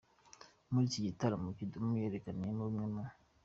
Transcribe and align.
Ni 0.63 0.69
muri 0.73 0.85
iki 0.89 1.05
gitaramo, 1.07 1.47
Kidum 1.57 1.85
yerekaniyemo 2.01 2.61
bamwe 2.65 2.85
mu. 2.93 3.03